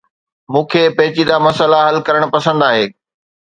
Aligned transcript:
مون 0.53 0.63
کي 0.71 0.81
پيچيده 0.97 1.35
مسئلا 1.47 1.79
حل 1.89 1.97
ڪرڻ 2.07 2.23
پسند 2.33 2.59
آهي 2.71 2.85